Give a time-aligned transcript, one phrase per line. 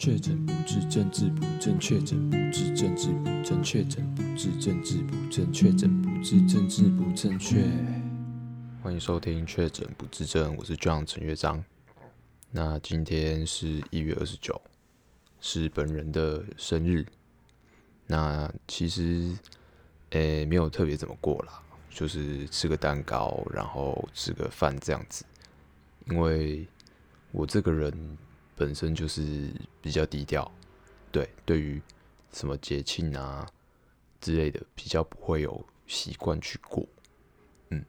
[0.00, 7.62] 确诊不治，政治不正确；确诊不治，政治不正确；确诊不治，政治不正确；确诊不治，政治不正确。
[8.82, 11.62] 欢迎收听《确诊不治症》，我是 John 陈乐章。
[12.50, 14.58] 那今天是一月二十九，
[15.38, 17.04] 是本人的生日。
[18.06, 19.36] 那其实，
[20.12, 21.60] 诶，没有特别怎么过啦，
[21.90, 25.26] 就是吃个蛋糕，然后吃个饭这样子。
[26.06, 26.66] 因为
[27.32, 28.16] 我这个人。
[28.60, 29.50] 本身就是
[29.80, 30.52] 比较低调，
[31.10, 31.80] 对，对于
[32.30, 33.48] 什么节庆啊
[34.20, 36.86] 之类的，比较不会有习惯去过，
[37.70, 37.82] 嗯。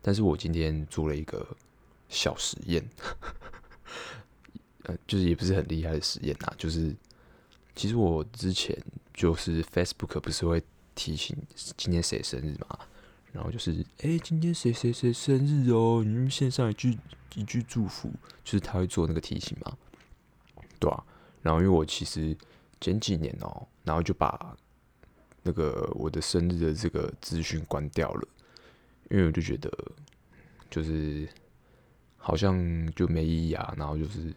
[0.00, 1.44] 但是我今天做了一个
[2.08, 2.88] 小实验，
[4.84, 6.94] 呃，就是也不是很厉害的实验呐，就是
[7.74, 8.80] 其实我之前
[9.12, 10.62] 就是 Facebook 不是会
[10.94, 11.36] 提醒
[11.76, 12.78] 今天谁生日嘛，
[13.36, 16.98] 然后就是哎、今天谁谁谁生日哦，你们献上一句。
[17.34, 18.10] 一句祝福，
[18.42, 19.76] 就是他会做那个提醒嘛，
[20.80, 21.04] 对啊，
[21.42, 22.34] 然后因为我其实
[22.80, 24.56] 前几年哦、然后就把
[25.42, 28.28] 那个我的生日的这个资讯关掉了，
[29.10, 29.70] 因为我就觉得
[30.70, 31.28] 就是
[32.16, 34.34] 好像就没意义啊，然后就是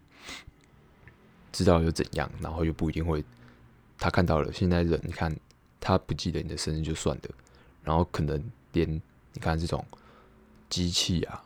[1.54, 3.24] 知道又怎样，然后又不一定会
[3.98, 4.52] 他看到了。
[4.52, 5.34] 现在人你看
[5.80, 7.30] 他不记得你的生日就算了，
[7.82, 8.90] 然后可能连
[9.34, 9.86] 你看这种
[10.70, 11.44] 机器啊。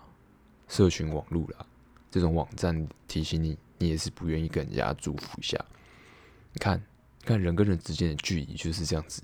[0.69, 1.63] 社群网络啦，
[2.09, 5.63] 这种网站提醒你，你也是不愿意跟人家祝福一下。
[6.51, 6.81] 你看，
[7.23, 9.21] 看人跟人之间的距离就是这样子，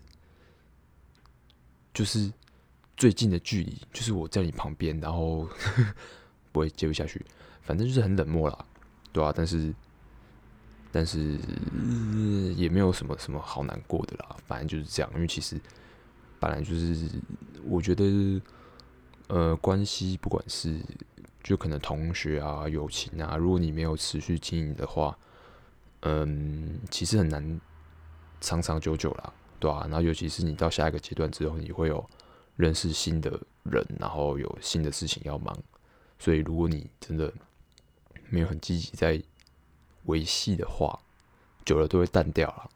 [1.92, 2.32] 就是
[2.96, 5.50] 最近的距离，就是我在你旁边，然后
[6.52, 7.26] 不会接不下去，
[7.64, 8.66] 反正就是很冷漠啦，
[9.12, 9.74] 对啊，但是，
[10.92, 11.40] 但是、
[12.56, 15.60] 也没有什么什么好难过的啦，反正就是这样，因为其实
[16.40, 17.10] 本来就是
[17.66, 18.42] 我觉得，
[19.28, 20.80] 呃，关系不管是。
[21.42, 25.18] 就可能同学啊、友情啊，如果你没有持续经营的话，
[26.02, 27.62] 嗯，其实很难
[28.42, 32.08] 长长久久啦，对啊，然后尤其是你到下一个阶段之后，你会有
[32.58, 35.58] 认识新的人，然后有新的事情要忙，
[36.20, 37.34] 所以如果你真的
[38.28, 39.20] 没有很积极在
[40.04, 41.00] 维系的话，
[41.64, 42.70] 久了都会淡掉了，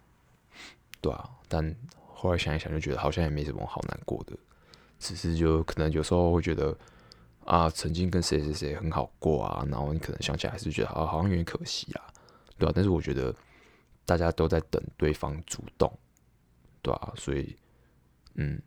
[1.01, 1.29] 对啊。
[1.49, 1.75] 但
[2.23, 4.35] 后来想一想，就觉得好像也没什么好难过的，
[4.99, 6.75] 只是就可能有时候会觉得。
[7.45, 12.01] 啊，曾经跟谁谁谁很好过啊，然后你可能想起来还是觉得啊，好像有点可惜啦，
[12.57, 12.71] 对吧？
[12.73, 13.35] 但是我觉得
[14.05, 15.91] 大家都在等对方主动，
[16.81, 17.11] 对吧？
[17.17, 17.53] 所以，
[18.35, 18.57] 嗯，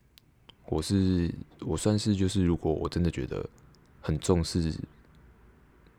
[0.67, 3.49] 我是我算是就是，如果我真的觉得
[4.03, 4.71] 很重视、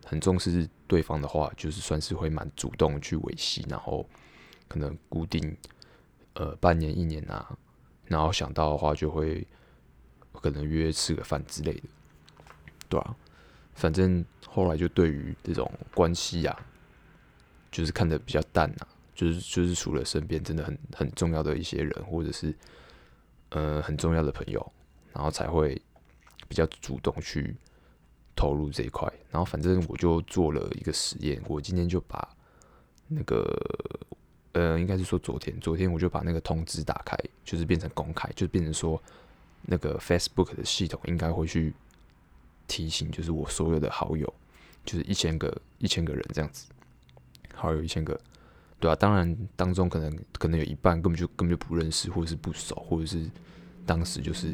[0.06, 4.08] 很重视对方的话，就是算是会蛮主动去维系，然后
[4.68, 5.58] 可能固定
[6.38, 7.58] 呃半年、一年啊，
[8.06, 9.46] 然后想到的话就会
[10.34, 11.84] 可能约吃个饭之类的。
[12.88, 13.16] 对啊，
[13.74, 16.56] 反正后来就对于这种关系啊，
[17.72, 22.56] 就是看得比较淡啊，就是就是除了身边真的很很重要的一些人，或者是
[23.50, 24.72] 呃很重要的朋友，
[25.12, 25.82] 然后才会
[26.48, 27.56] 比较主动去
[28.36, 29.12] 投入这一块。
[29.32, 32.30] 然后反正我就做了一个实验，我今天就把
[33.08, 33.44] 那个
[34.58, 39.02] 呃，应该是说昨天，昨天我就把那个通知打开，就是变成公开，就变成说
[39.62, 41.74] 那个 Facebook 的系统应该会去。
[42.70, 44.28] 提醒就是我所有的好友，
[44.84, 46.66] 就是一千个一千个人这样子，
[47.56, 48.20] 好友一千个，
[48.78, 53.26] 对啊，当然当中可能可能有一半根本就根本就不认识，或者是不熟，或者是
[53.86, 54.54] 当时就是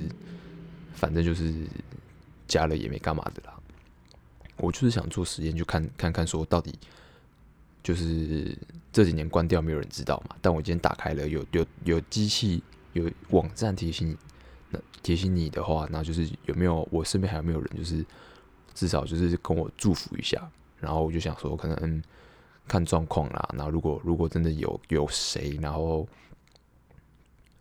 [0.94, 1.66] 反正就是
[2.48, 3.60] 加了也没干嘛的啦。
[4.58, 6.72] 我就是想做实验，就看看看说到底
[7.84, 8.58] 就是
[8.92, 12.64] 这几年关掉没有人知道嘛，但我今天打开了，有有有机器
[12.94, 14.18] 有网站提醒你。
[15.04, 18.04] 提醒你的话，那就是有没有我身边还有没有人，就是
[18.74, 20.50] 至少就是跟我祝福一下。
[20.80, 22.02] 然后我就想说，可能、
[22.70, 23.50] 看状况啦。
[23.54, 26.08] 然后如果如果真的有有谁，然后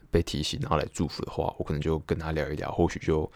[0.09, 2.71] 被提醒，然后来祝福的话，我可能就跟他聊一聊。
[2.71, 3.31] 或许就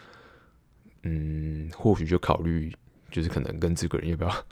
[1.03, 2.73] 嗯，或许就考虑，
[3.11, 4.45] 就是可能跟这个人要不要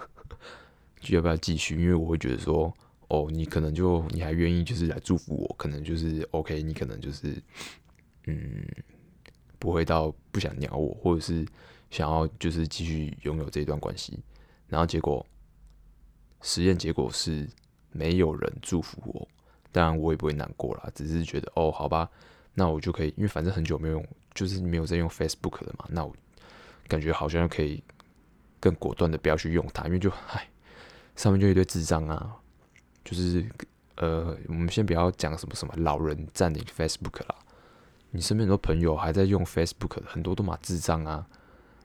[1.13, 1.79] 要不要继续？
[1.79, 2.73] 因为我会觉得说，
[3.09, 7.35] 哦，你可能就你还愿意就是来祝福我，可能就是 OK，你可能就是
[8.25, 8.66] 嗯。
[9.57, 11.43] 不会到不想鸟我，或者是
[11.90, 14.19] 想要就是继续拥有这一段关系，
[14.67, 15.25] 然后结果
[16.41, 17.49] 实验结果是
[17.91, 19.28] 没有人祝福我，
[19.72, 22.07] 当然我也不会难过啦，只是觉得哦，好吧，
[22.53, 26.13] 那我就可以，因为反正很久没有用，就是没有在用 Facebook 了嘛，那我
[26.87, 27.84] 感觉好像可以
[28.59, 30.47] 更果断的不要去用它，因为就唉，
[31.16, 32.35] 上面就一堆智障啊，
[33.03, 33.46] 就是
[33.96, 37.35] 呃，我们先不要讲什么什么老人占领 Facebook 啦。
[38.12, 41.26] 你身边很多朋友还在用 Facebook，很多都嘛智障啊，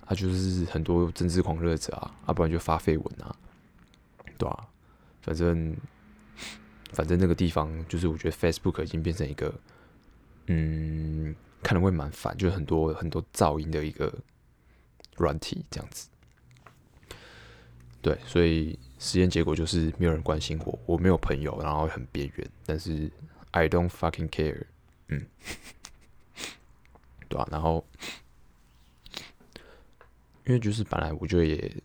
[0.04, 3.34] 他、啊、就是很多政治狂热者啊，啊不然就发绯闻啊，
[4.38, 4.66] 对啊，
[5.22, 5.76] 反正
[6.92, 9.52] 反正那个地方就是我觉得 Facebook 已经变成一个，
[10.46, 14.12] 嗯，看了会蛮烦，就是很多很多噪音的一个
[15.16, 16.08] 软体这样子。
[18.02, 23.10] 对，所以实验结果就是没有人关心我，我没有朋友，然后很边缘，但是
[23.50, 24.64] I don't fucking care，
[25.08, 25.26] 嗯，
[27.26, 27.82] 对啊，然后
[30.44, 31.82] 因为就是本来我觉得也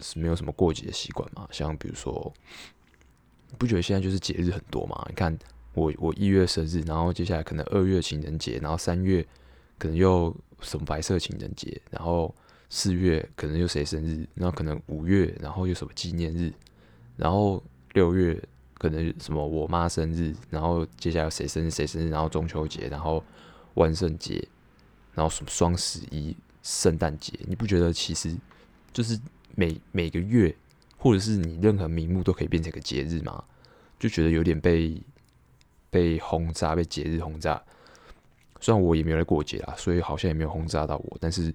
[0.00, 2.34] 是没有什么过节的习惯嘛，像比如说，
[3.56, 5.06] 不觉得现在就是节日很多嘛？
[5.08, 5.38] 你看
[5.72, 9.24] 我我一月生日，然后接下来可能二月情人节，然后三月
[9.78, 12.34] 可能又什么白色情人节，然后。
[12.78, 16.52] 四月可能又谁生日，然后可能五月，然后又什么纪念日，
[17.16, 17.64] 然后
[17.94, 18.38] 六月
[18.74, 23.24] 可能什么我妈生日，然后接下来谁生日谁生日，然后中秋节，然后
[23.76, 24.46] 万圣节，
[25.14, 28.36] 然后什么双十一、圣诞节，你不觉得其实
[28.92, 29.18] 就是
[29.54, 30.54] 每每个月，
[30.98, 33.42] 或者是你任何名目都可以变成一个节日吗？
[33.98, 35.02] 就觉得有点被
[35.88, 37.62] 被轰炸，被节日轰炸。
[38.60, 41.50] 虽然我也没有来过节啦，所以好像也没有轰炸到我，但是。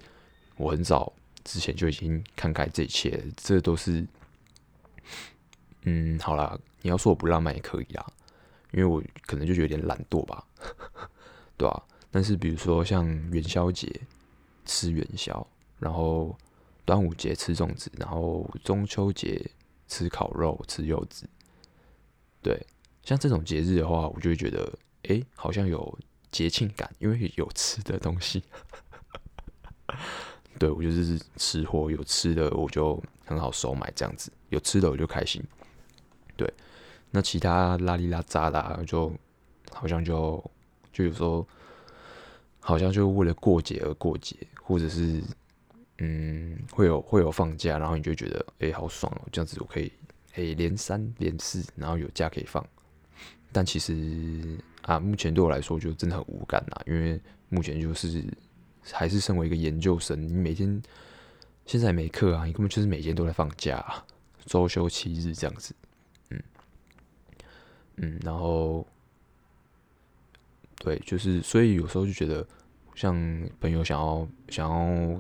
[0.62, 1.12] 我很早
[1.44, 4.06] 之前就已经看开这一切，这都是，
[5.82, 8.06] 嗯，好啦，你要说我不浪漫也可以啦，
[8.72, 10.46] 因为我可能就有点懒惰吧，
[11.58, 11.82] 对吧、啊？
[12.12, 13.90] 但是比如说像元宵节
[14.66, 15.46] 吃元宵，
[15.80, 16.38] 然后
[16.86, 19.50] 端午节吃粽子，然后中秋节
[19.88, 21.28] 吃烤肉吃柚子，
[22.44, 22.64] 对，
[23.04, 24.72] 像这种节日的话，我就会觉得，
[25.10, 25.98] 哎、好像有
[26.32, 28.44] 节庆感，因为有吃的东西。
[30.60, 35.42] 对，我就是吃货，有吃的我就很好收买这样子，有吃的我就开心。
[36.36, 36.48] 对，
[37.10, 39.12] 那其他拉里拉杂的，就
[39.72, 40.44] 好像就
[40.94, 41.48] 就有时候
[42.60, 45.24] 好像就为了过节而过节，或者是
[45.98, 49.92] 嗯会有会有放假，然后你就觉得哎、好爽哦，这样子我可以
[50.34, 52.64] 哎、欸、连三连四，然后有假可以放。
[53.52, 57.20] 但其实啊，目前对我来说就真的很无感啦，因为
[57.50, 58.24] 目前就是。
[58.92, 60.82] 还是身为一个研究生，你每天
[61.66, 64.06] 现在没课啊，你根本就是每天都在放假啊，
[64.46, 65.76] 周休七日这样子，
[66.30, 66.42] 嗯
[67.98, 68.86] 嗯，然后
[70.78, 72.46] 对，就是所以有时候就觉得，
[72.96, 73.14] 像
[73.60, 75.20] 朋友想要想要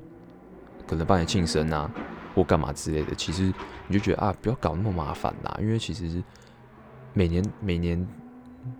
[0.87, 1.91] 可能帮你庆生啊，
[2.33, 3.53] 或干嘛之类的，其实
[3.87, 6.23] 你就觉得啊，不要搞那么麻烦啦，因为其实
[7.13, 8.07] 每年每年。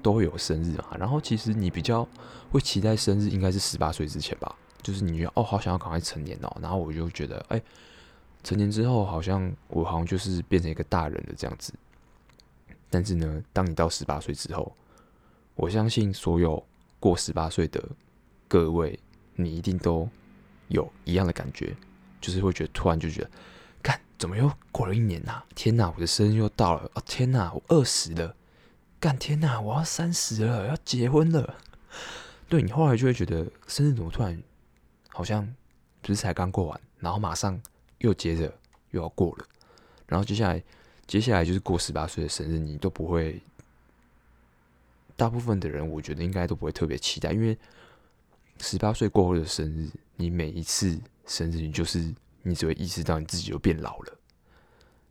[0.04, 2.07] 都会有生日嘛，然后其实你比较
[2.51, 4.56] 会期待生日，应该是十八岁之前吧。
[4.81, 7.62] 就是你觉得哦，好想要赶快成年哦，然后我就觉得，哎，
[8.44, 11.74] 成年之后好像我好像就是变成一个大人了这样子。
[12.89, 14.75] 但是呢，当你到十八岁之后，
[15.56, 16.63] 我相信所有
[17.00, 17.83] 过十八岁的
[18.48, 19.00] 各位，
[19.36, 20.10] 你一定都
[20.68, 21.75] 有一样的感觉，
[22.19, 23.31] 就是会觉得突然就觉得，
[23.81, 25.42] 看怎么又过了一年呐？
[25.56, 27.04] 天呐，我的生日又到了啊！
[27.06, 28.36] 天呐，我二十了。
[29.00, 29.60] 干天呐！
[29.60, 31.56] 我要三十了，要结婚了。
[32.48, 34.39] 对，你后来就会觉得生日怎么突然
[35.21, 35.47] 好像
[36.01, 37.62] 不是才刚过完，然后马上
[38.00, 38.51] 又接着
[38.89, 39.45] 又要过了，
[40.07, 40.63] 然后接下来
[41.06, 43.39] 接下来就是过十八岁的生日，你都不会。
[45.15, 47.56] 大部分的人我觉得应该都不会特别期待，因为
[48.57, 54.18] 十八岁过后的生日，你每一次生日，你就是你只会意识到你自己又变老了。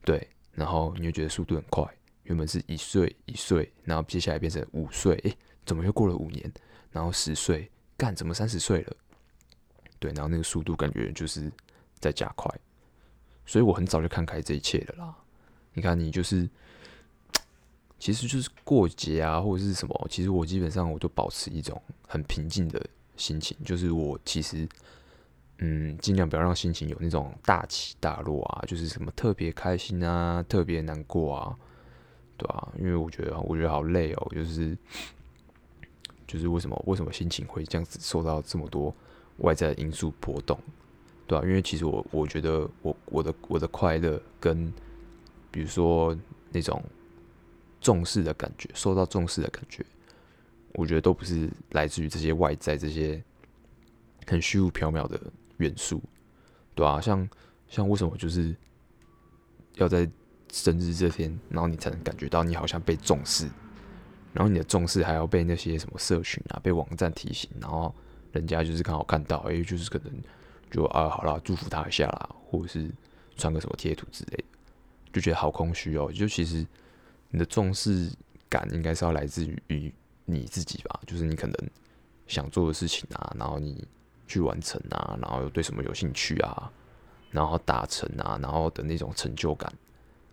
[0.05, 1.87] 对，然后你就觉得速度很快。
[2.25, 6.53] 原本是一岁一岁，然后接下来变成五岁，诶，怎么又过了五年？
[6.91, 8.97] 然后十岁，干，怎么三十岁了？
[10.01, 11.53] 对，然后那个速度感觉就是
[12.01, 12.53] 在加快，
[13.47, 15.15] 所以我很早就看开这一切的啦。
[15.75, 16.49] 你看，你就是，
[17.99, 22.85] 其实就是过节啊，或者是什么，其实我基本上我都保持一种很平静的
[23.17, 24.67] 心情，就是我其实，
[25.59, 31.57] 嗯，尽量不要让心情有那种大起大落啊，就是什么特别开心啊，特别难过啊。
[32.39, 34.77] 对啊，因为我觉得，我觉得好累哦，就是，
[36.27, 38.95] 就是为什么，为什么心情会这样子受到这么多
[39.41, 40.59] 外在的因素波动？
[41.27, 44.73] 对啊，因为其实我，我觉得我，我的，我的快乐跟，
[45.51, 46.17] 比如说
[46.51, 46.83] 那种
[47.81, 49.85] 重视的感觉，受到重视的感觉，
[50.73, 53.23] 我觉得都不是来自于这些外在这些
[54.27, 55.21] 很虚无缥缈的
[55.59, 56.03] 元素，
[56.75, 57.29] 对啊，像，
[57.69, 58.55] 像为什么就是
[59.75, 60.09] 要在。
[60.53, 63.49] 生日这天，然后你才能感觉到你好像被重视，
[64.33, 67.95] 然后你的重视还要被那些什么社群啊、被网站提醒，然后
[68.33, 70.13] 人家就是刚好看到，哎，就是可能
[70.71, 72.91] 就啊，好啦，祝福他一下啦，或者是
[73.37, 74.45] 传个什么贴图之类的，
[75.13, 76.11] 就觉得好空虚哦。
[76.13, 76.67] 就其实
[77.31, 78.11] 你的重视
[78.49, 79.93] 感应该是要来自于
[80.25, 81.57] 你自己吧，就是你可能
[82.27, 83.85] 想做的事情啊，然后你
[84.29, 86.71] 去完成啊，然后又对什么有兴趣啊，
[87.31, 89.73] 然后达成啊，然后的那种成就感。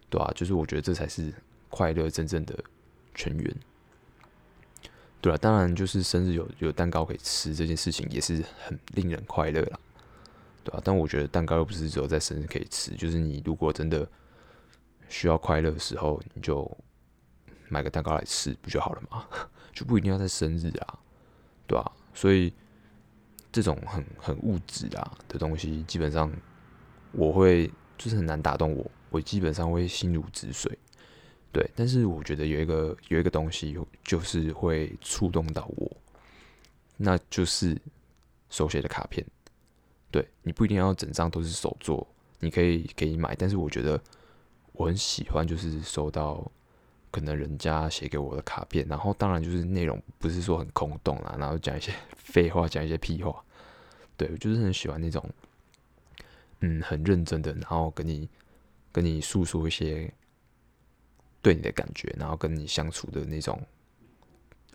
[0.10, 1.34] 对啊，就是我觉得这才是
[1.70, 2.58] 快乐真正的
[3.16, 3.56] 全员。
[5.20, 9.80] 对啊，当然就是生日有有蛋糕可以吃这件事情也是很令人快乐啦，
[10.64, 14.08] 对啊，但我觉得蛋糕又不是只有在生日可以吃，就是你如果真的
[15.10, 16.70] 需要快乐的时候，你就
[17.68, 19.26] 买个蛋糕来吃不就好了吗？
[19.74, 21.00] 就不一定要在生日啊，
[21.66, 22.54] 对啊，所以
[23.52, 26.32] 这种很很物质啊的东西，基本上
[27.12, 30.78] 我会就是很难打动我，我基本上会心如止水。
[31.52, 35.92] 对，但是我觉得有一个有一个东西，就是会触动到我，
[36.98, 37.76] 那就是
[38.50, 39.26] 手写的卡片。
[40.12, 42.08] 对，你不一定要整张都是手做，
[42.40, 44.00] 你可以可以买，但是我觉得
[44.74, 46.46] 我很喜欢，就是收到
[47.10, 53.44] 可能人家写给我的卡片，然后当然就是内容不是说很空洞啦，然后讲一些 废话，讲一些屁话。
[54.16, 55.28] 对，我就是很喜欢那种，
[56.60, 58.30] 嗯，很认真的，然后跟你
[58.92, 60.14] 跟你诉说一些。
[61.48, 63.58] 对你的感觉，然后跟你相处的那种，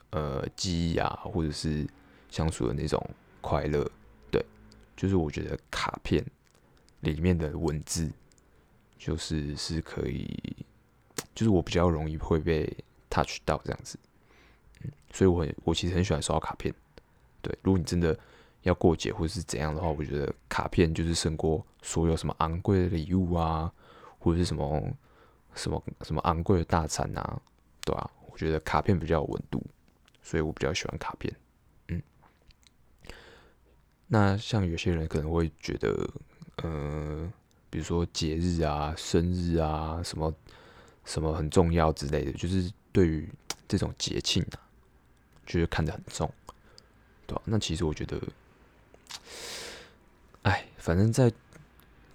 [0.08, 1.86] 呃，记忆啊，或者是
[2.30, 2.98] 相处的那种
[3.42, 3.86] 快乐，
[4.30, 4.42] 对，
[4.96, 6.24] 就是我觉得卡片
[7.00, 8.10] 里面的文字，
[8.96, 10.34] 就是是可以，
[11.34, 12.74] 就是我比较容易会被
[13.10, 13.98] touch 到这样子，
[14.82, 16.74] 嗯，所以我很我其实很喜欢收到卡片，
[17.42, 18.18] 对，如果你真的
[18.62, 23.70] 要过节或者是怎样的话，我觉得卡片就是胜过所有什么昂贵的礼物啊，
[24.18, 24.90] 或者是什么。
[25.54, 27.40] 什么什么昂贵的大餐啊，
[27.84, 29.62] 对啊，我觉得卡片比较有温度，
[30.22, 31.34] 所以我比较喜欢卡片。
[31.88, 32.02] 嗯，
[34.06, 36.08] 那像有些人可能会觉得，
[36.56, 37.32] 呃，
[37.68, 40.34] 比如说节日啊、生日啊，什么
[41.04, 43.28] 什么很重要之类的，就是对于
[43.68, 44.56] 这种节庆啊，
[45.44, 46.32] 就是看得很重，
[47.26, 47.42] 对吧？
[47.44, 48.20] 那其实我觉得，
[50.42, 51.32] 哎，反正在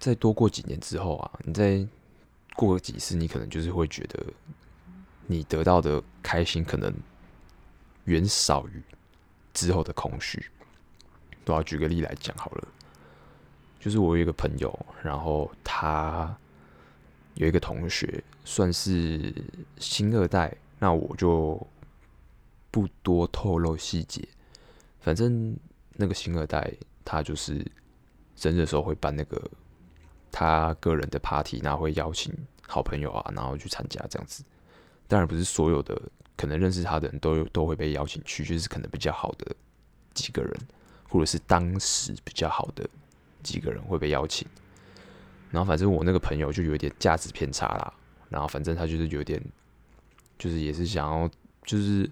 [0.00, 1.86] 再多过几年之后啊，你在。
[2.58, 4.20] 过几次，你可能就是会觉得，
[5.28, 6.92] 你得到的开心可能
[8.06, 8.82] 远少于
[9.54, 10.44] 之后的空虚。
[11.44, 12.68] 都要举个例来讲好了，
[13.78, 16.36] 就是我有一个朋友，然后他
[17.34, 19.32] 有一个同学算是
[19.78, 21.64] 星二代，那我就
[22.72, 24.26] 不多透露细节。
[24.98, 25.56] 反正
[25.92, 26.74] 那个星二代，
[27.04, 27.64] 他就是
[28.34, 29.40] 生日的时候会办那个。
[30.38, 32.32] 他个人的 party，然后会邀请
[32.64, 34.44] 好朋友啊，然后去参加这样子。
[35.08, 36.00] 当然不是所有的
[36.36, 39.52] 可能认识他的人都都会被邀请去，就是可能比较好的
[40.14, 40.52] 几个人，
[41.08, 42.88] 或者是当时比较好的
[43.42, 44.46] 几个人会被邀请。
[45.50, 47.92] 然后反正我那个朋友就有点价值偏差啦。
[48.28, 49.42] 然后反正他就是有点，
[50.38, 51.28] 就是也是想要，
[51.64, 52.08] 就是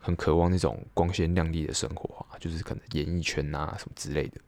[0.00, 4.40] 很渴望那种光鲜亮丽的生活啊，就是可能演艺圈啊什么之类的。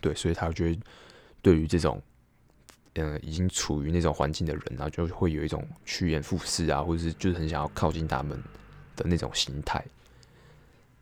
[0.00, 0.80] 对，所以他觉得
[1.42, 2.00] 对于这种。
[3.00, 8.36] 嗯，已经处于那种环境的人，然后就会有一种趋炎附势啊，或者是就是很想要靠近他们
[8.96, 9.84] 的那种心态。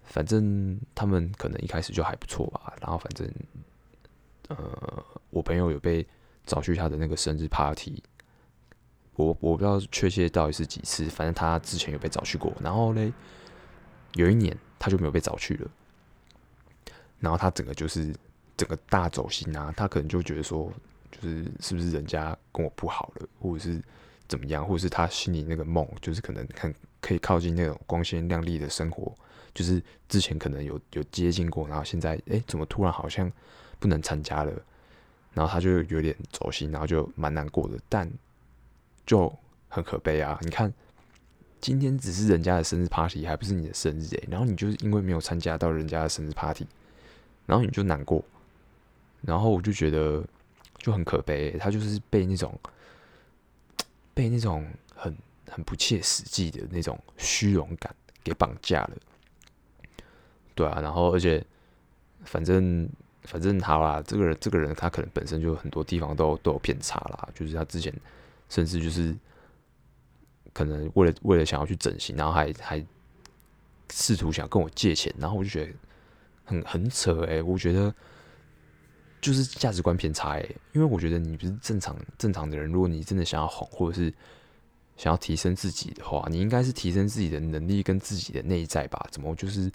[0.04, 3.32] 反正他们可能一开始就还不错吧，然后反正，
[4.48, 6.06] 呃，我朋友有被
[6.44, 8.02] 找去他的那个生日 party，
[9.14, 13.10] 我我不知道确切到底是几次，反正他之前有被找去过，然后嘞，
[14.14, 15.70] 有一年他就没有被找去了，
[17.20, 18.14] 然后他整个就是
[18.54, 20.70] 整个大走心啊，他可能就觉得说。
[21.18, 23.82] 就是是不是人家跟我不好了，或者是
[24.28, 29.10] 怎么样，或者是他心里那个梦，就是可能很可以靠近那种光鲜亮丽的生活，
[29.54, 33.32] 就是之前可能有有接近过，然后现在哎，怎么突然好像
[33.78, 34.52] 不能参加了，
[35.32, 38.10] 然后他就有点走心，然后就蛮难过的，但
[39.06, 39.32] 就
[39.68, 40.38] 很可悲啊！
[40.42, 40.70] 你看，
[41.60, 46.66] 今天只是人家的生日 party，还不是你的生日诶，然后你就是因为没有参加到人家的生日 party，
[47.46, 48.22] 然后你就难过，
[49.22, 50.22] 然后我就觉得。
[50.86, 52.56] 就很可悲，他就是被那种
[54.14, 54.64] 被那种
[54.94, 55.12] 很
[55.50, 58.92] 很不切实际的那种虚荣感给绑架了，
[60.54, 61.44] 对啊，然后而且
[62.24, 62.88] 反正
[63.24, 67.92] 反正好啦，这个人这个人他可能本身就很多地方都都有偏差啦，就是他之前
[68.48, 69.12] 甚至就是
[70.52, 72.86] 可能为了为了想要去整形，然后还还
[73.90, 75.72] 试图想跟我借钱，然后我就觉得
[76.44, 77.92] 很很扯诶、我觉得。
[79.20, 84.12] 就是价值观偏差诶，因为我觉得你不是正常正常的人，如果你真的想要红，或者是
[84.96, 89.04] 想要提升自己的话，你应该是提升自己的能力跟自己的内在吧？
[89.10, 89.70] 怎么就是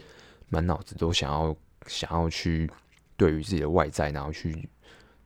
[0.48, 1.55] 满脑子都想要
[1.88, 2.69] 想要去
[3.17, 4.69] 对于自己的外在，然后去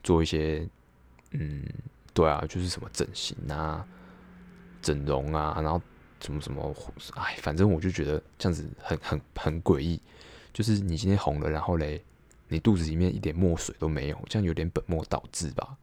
[0.01, 0.67] 做一些
[1.31, 1.63] 嗯，
[2.13, 3.85] 对啊，就是什么整形啊、
[4.81, 5.79] 整容啊，然后
[6.19, 6.75] 什么什么，
[7.15, 10.01] 哎，反正我就觉得这样子很很很诡异。
[10.51, 12.01] 就是你今天红了，然后嘞。
[12.47, 15.77] 你肚子里面一点墨水都没有，这样有点本末倒置吧？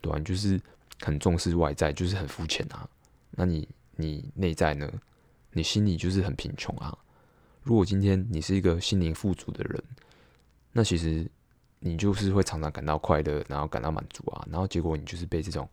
[0.00, 0.60] 对啊，你就是
[1.00, 2.88] 很重视外在，就是很肤浅啊。
[3.30, 4.90] 那你你内在呢？
[5.52, 6.96] 你心里就是很贫穷啊。
[7.62, 9.82] 如果今天你是一个心灵富足的人，
[10.72, 11.28] 那其实
[11.80, 14.46] 你就是会常常感到快乐，然后感到满足啊。
[14.50, 15.68] 然后结果你就是被这种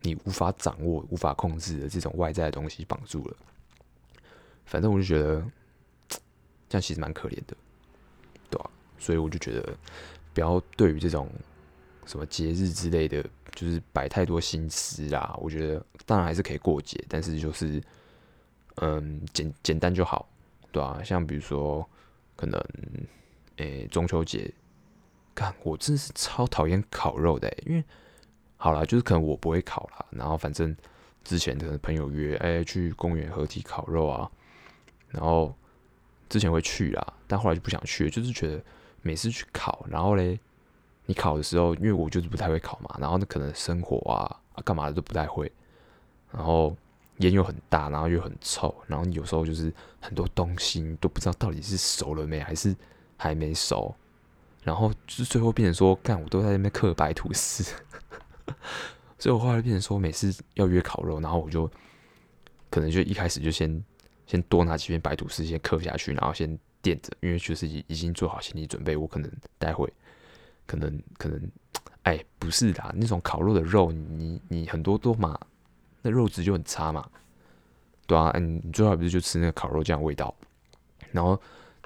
[0.00, 3.36] 你无法掌握、无法控制的这种外在的东西绑住了。
[4.64, 5.44] 反正我就觉得
[6.68, 7.56] 这样其实蛮可怜的，
[8.50, 8.70] 对吧？
[9.00, 9.76] 所以我就觉得
[10.32, 11.28] 不要对于这种
[12.06, 13.20] 什么节日之类的，
[13.56, 15.36] 就是摆太多心思啦。
[15.40, 17.82] 我觉得当然还是可以过节，但是就是
[18.76, 20.28] 嗯简简单就好。
[20.72, 21.84] 对啊，像比如说，
[22.36, 22.64] 可能，
[23.56, 24.48] 诶、中秋节，
[25.34, 27.82] 干，我真的是超讨厌烤肉的，因为，
[28.56, 30.76] 好啦，就是可能我不会烤啦，然后反正
[31.24, 34.30] 之前的朋友约，哎、去公园合体烤肉啊，
[35.08, 35.52] 然后
[36.28, 38.62] 之前会去啦，但后来就不想去，就是觉得
[39.02, 40.38] 每次去烤，然后嘞，
[41.06, 45.50] 你烤的时候，因为我就是不太会烤嘛，然后那可能生火啊，啊，干嘛的都不太会，
[46.32, 46.76] 然后。
[47.20, 52.74] 烟又很大，然后又很臭，然后有时候就是很多东西你都不知道到底是熟了没，还是
[53.18, 53.94] 还没熟，
[54.64, 57.74] 然后就是最后变成说，干我都在那边刻白吐司，
[59.20, 61.70] 所以我后来变成说，每次要约烤肉，然后我就
[62.70, 63.84] 可能就一开始就先
[64.26, 69.92] 先多拿几片白吐司先嗑下去，然后先垫着，因为就是已已经做好心理准备，我可能待会
[70.66, 71.50] 可能可能，
[72.02, 75.38] 哎，不是啦，那种烤肉的肉，你你很多都嘛。
[76.02, 77.06] 那肉质就很差嘛，
[78.06, 80.34] 对啊，嗯，你最好不是就吃那个烤肉酱味道，
[81.12, 81.38] 然后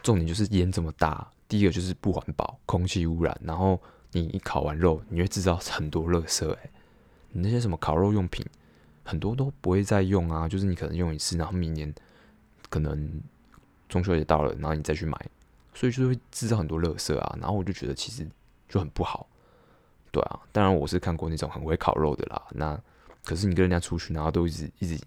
[0.04, 3.76] 重点就是烟这么大，第一个就是不环保，空气污染，然后
[4.12, 6.70] 你一烤完肉，你会制造很多垃圾，哎，
[7.32, 8.46] 你那些什么烤肉用品，
[9.02, 11.92] 很多都不会再用啊，就是你可能用一次，然后明年
[12.70, 13.20] 可能
[13.88, 15.18] 中秋节到了，然后你再去买，
[15.74, 18.26] 所以就会制造很多垃圾啊，然后我就觉得其实
[18.68, 19.26] 就很不好，
[20.10, 22.80] 对啊，当然我是看过那种很会烤肉的啦，那。
[23.26, 25.02] 可是你跟人家出去，然后都一直一直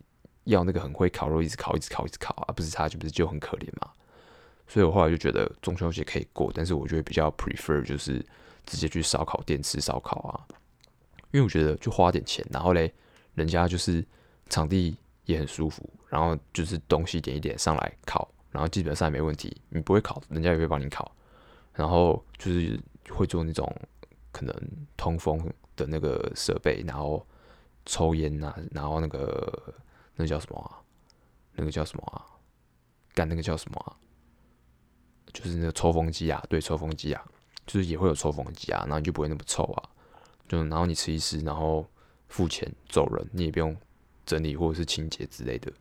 [0.46, 3.92] 要那个很会烤肉，一直烤，一直烤，一直烤啊，不是他就不是就很可怜嘛？
[4.68, 8.26] 所以我后来就觉得中秋节可以过，但是我就会比较 prefer 就是
[8.66, 10.34] 直接去烧烤店吃烧烤啊，
[11.30, 12.92] 因为我觉得就花点钱，然后嘞，
[13.36, 14.04] 人家就是
[14.50, 21.12] 场地也很舒服，然后就是东西点一点上来烤，然后基本上也没问题，你不会烤，人家也会帮你烤，
[21.74, 22.80] 然后就是
[23.10, 23.74] 会做那种
[24.32, 24.56] 可能
[24.96, 25.40] 通风
[25.76, 27.26] 的那个设备，然后。
[27.90, 29.74] 抽烟呐、然后那个
[30.18, 30.84] 那叫什么啊？
[31.54, 32.20] 那个叫什么啊？
[33.14, 33.96] 干那个叫什么啊？
[35.32, 37.26] 就是那个抽风机啊，对，抽风机啊，
[37.66, 39.90] 就是也会有抽风机啊，然后你就不会那么臭啊。
[40.50, 41.88] 就然后你吃一吃，然后
[42.28, 43.74] 付钱走人，你也不用
[44.26, 45.72] 整理或者是清洁之类的，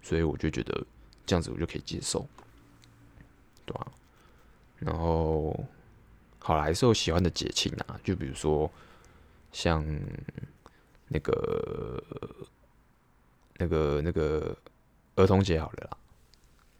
[0.00, 0.86] 所以我就觉得
[1.26, 2.26] 这样子我就可以接受，
[3.64, 3.92] 对吧、啊？
[4.78, 5.58] 然后
[6.38, 8.70] 好了，还是有喜欢的节庆啊，就比如说
[9.52, 9.84] 像。
[11.08, 12.02] 那个、
[13.58, 14.56] 那个、那个
[15.14, 15.96] 儿童节好了啦，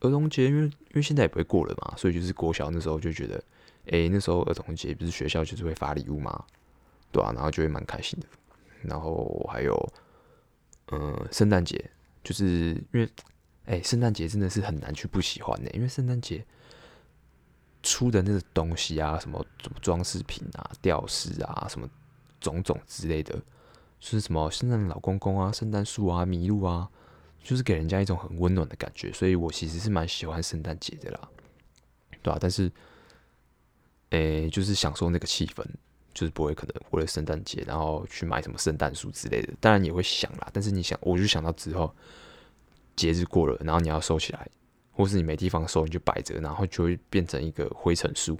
[0.00, 3.36] 儿童节因为因为现在也不会过了嘛，所以就是国小那时候就觉得，
[3.92, 6.44] 哎、那时候儿童节不是学校就是会发礼物嘛，
[7.12, 8.26] 对啊，然后就会蛮开心的。
[8.82, 9.92] 然后还有，
[10.90, 11.88] 嗯，圣诞节，
[12.24, 13.08] 就是因为，
[13.66, 16.44] 哎、圣诞节真的是很难去不喜欢的，因为圣诞节
[17.82, 21.88] 出的那个东西啊，什么什么装饰品啊、吊饰啊，什么
[22.40, 23.40] 种种之类的。
[23.98, 26.88] 就是什么圣诞老公公啊、圣诞树啊、麋鹿啊，
[27.42, 31.28] 就是给人家一种很温暖的感觉，所以我其实是蛮喜欢圣诞节的啦，
[32.22, 32.70] 对啊，但是，
[34.10, 35.64] 诶、就是享受那个气氛，
[36.12, 41.92] 就是不会可能为了圣诞节然后去买什么圣诞树之类的，当然也会想啦，但是你想，我就想到之后
[42.96, 44.48] 节日过了，然后你要收起来，
[44.90, 48.36] 或是你没地方收，你就摆着，然后就会变成一个灰尘树，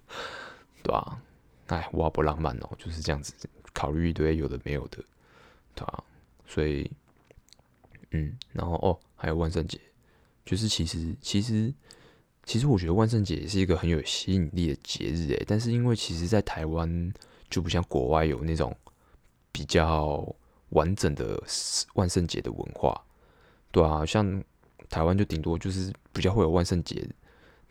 [0.84, 1.20] 对啊，
[1.66, 3.34] 哎，哇，不浪漫哦，就是这样子。
[3.72, 4.98] 考虑一堆有的没有的，
[5.74, 6.04] 对吧？
[6.46, 6.90] 所以，
[8.10, 9.80] 嗯，然后哦，还有万圣节，
[10.44, 11.72] 就是其实其实
[12.44, 17.12] 其实我觉得万圣节也是一个很有吸引力的节日诶，但是因为其实在台湾
[17.48, 18.76] 就不像国外有那种
[19.52, 20.34] 比较
[20.70, 21.40] 完整的
[21.94, 23.00] 万圣节的文化，
[23.72, 24.42] 对啊，像
[24.88, 27.08] 台湾就顶多就是比较会有万圣节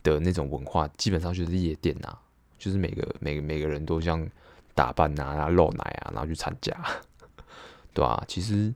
[0.03, 2.17] 的那种文化，基本上就是夜店呐，
[2.57, 4.27] 就是每个每个每个人都像。
[4.75, 6.73] 打扮啊，然后露奶啊，然后去参加，
[7.93, 8.73] 对啊，其实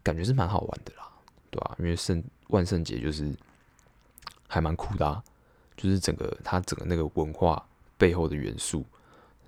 [0.00, 1.10] 感觉是蛮好玩的啦，
[1.50, 3.34] 对啊，因为圣万圣节就是
[4.46, 5.20] 还蛮酷的啊，
[5.76, 7.60] 就是整个它整个那个文化
[7.98, 8.84] 背后的元素，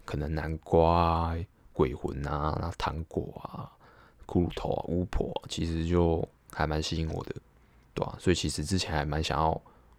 [0.05, 1.37] 可能南瓜、
[1.72, 3.70] 鬼魂啊、糖果啊、
[4.27, 7.35] 骷髅头啊、巫婆啊，其实就还蛮吸引我的，
[7.93, 9.51] 对啊，所以其实之前还蛮想要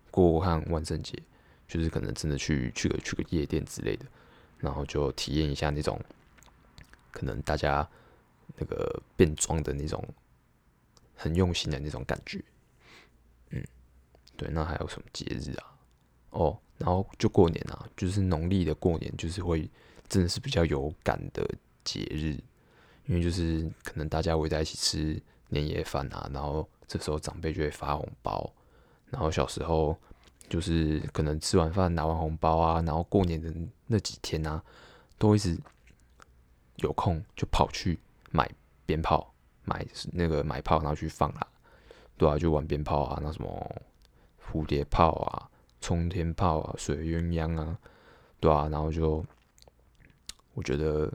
[0.09, 1.21] 过过看万圣节，
[1.67, 4.05] 就是可能真的去去个去个夜店之类的。
[4.57, 5.99] 然后就体验一下那种，
[7.11, 7.87] 可能大家
[8.55, 10.03] 那个变装的那种
[11.13, 12.41] 很用心的那种感觉，
[13.49, 13.61] 嗯
[14.37, 15.75] 对，那还有什么节日啊？
[16.31, 19.69] 哦，然后就过年啊，就是农历的过年，就是会
[20.07, 21.47] 真的是比较有感的
[21.83, 22.39] 节日，
[23.05, 25.21] 因为就是可能大家围在一起吃
[25.55, 28.51] 年夜饭啊，然后这时候长辈就会发红包，
[29.09, 29.97] 然后小时候
[30.49, 33.53] 就是可能吃完饭拿完红包啊，然后过年的
[33.87, 34.61] 那几天啊，
[35.17, 35.57] 都一直
[36.77, 37.97] 有空就跑去
[38.31, 38.49] 买
[38.85, 41.47] 鞭炮，买那个买炮，然后去放啦，
[42.17, 43.81] 对啊，就玩鞭炮啊，那什么
[44.51, 45.49] 蝴蝶炮啊。
[45.81, 47.77] 冲天炮啊，水鸳鸯啊，
[48.39, 49.23] 对啊，然后就
[50.55, 51.13] 我觉得，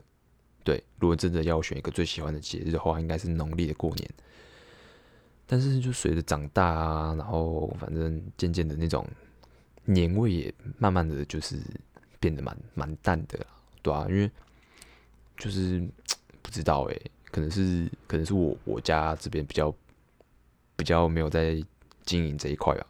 [0.63, 4.09] 对，如果真的要选一个最喜欢的节日的话，应该是农历的过年。
[5.45, 9.05] 但是就随着长大啊，然后反正渐渐的那种
[9.85, 11.57] 年味也慢慢的就是
[12.19, 13.45] 变得蛮蛮淡的，
[13.81, 14.29] 对啊，因为
[15.37, 15.85] 就是
[16.41, 19.75] 不知道哎、欸，可能是可能是我我家这边比较
[20.75, 21.61] 比较没有在
[22.05, 22.87] 经营这一块吧，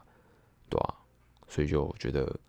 [0.70, 0.96] 对啊。
[1.48, 2.40] 所以就觉得，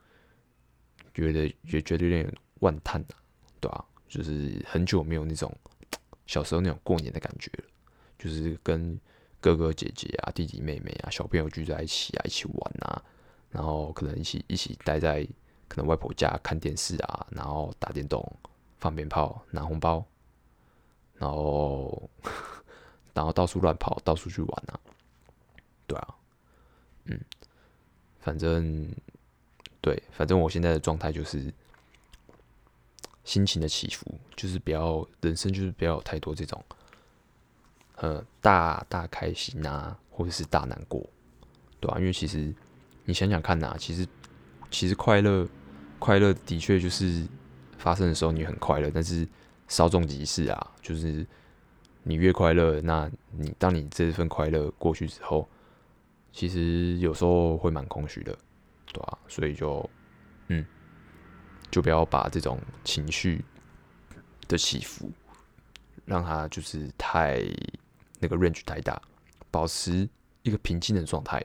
[1.13, 3.15] 觉得也觉得有点万叹呐，
[3.61, 3.85] 对、啊？
[4.13, 5.51] 就是很久没有那种
[6.29, 7.65] 小时候那种过年的感觉了，
[8.19, 9.01] 就是跟
[9.41, 13.03] 哥哥姐姐啊、弟弟妹妹啊、小朋友聚在一起啊，一起玩啊，
[13.49, 15.27] 然后可能一起一起待在
[15.67, 18.23] 可能外婆家看电视啊，然后打电动、
[18.79, 20.05] 放鞭炮、拿红包，
[21.15, 22.11] 然后
[23.15, 24.79] 然后到处乱跑、到处去玩啊，
[25.87, 26.15] 对啊，
[27.05, 27.19] 嗯。
[28.21, 28.89] 反正，
[29.81, 31.53] 对，反正我现在的状态就是
[33.25, 34.07] 心情的起伏，
[34.37, 36.65] 就是不要人生就是不要有太多这种，
[37.97, 41.05] 呃，大大开心啊，或者是大难过，
[41.81, 41.99] 对吧、啊？
[42.01, 42.55] 因为其实
[43.05, 44.07] 你想想看呐、其实
[44.71, 45.47] 其实快乐
[45.99, 47.27] 快乐的确就是
[47.79, 49.27] 发生的时候你很快乐，但是
[49.69, 51.27] 稍纵即逝啊，就是
[52.03, 55.49] 你越快乐，那你当你这份快乐过去之后。
[56.35, 58.35] 其实有时候会蛮空虚的，
[58.91, 59.29] 对吧、啊？
[59.29, 59.91] 所以就，
[60.49, 60.65] 嗯，
[61.73, 63.45] 就不要把这种情绪
[64.47, 65.11] 的起伏，
[66.05, 67.43] 让它就是太
[68.21, 69.01] 那个 range 太大，
[69.51, 70.09] 保持
[70.43, 71.43] 一个平静的状态。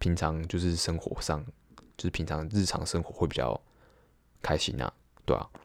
[0.00, 1.44] 平常就是生活上，
[1.96, 3.60] 就是平常日常生活会比较
[4.42, 4.92] 开心啊，
[5.24, 5.60] 对吧、啊？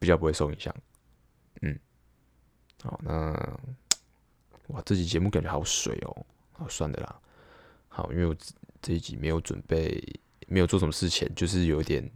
[0.00, 0.74] 比较不会受影响。
[1.62, 1.78] 嗯，
[2.82, 3.32] 好，那
[4.68, 6.26] 哇，这集节目感觉好水哦。
[6.52, 7.20] 好，算的啦。
[7.88, 8.36] 好，因为我
[8.82, 10.02] 这一集没有准备，
[10.48, 12.08] 没有做什么事前，就是有点，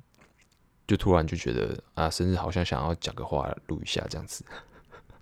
[0.90, 4.44] 就突然就觉得啊，生日好像想要讲个话录一下这样子。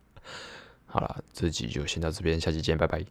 [0.88, 3.04] 好了，这集就先到这边，下期见，拜拜。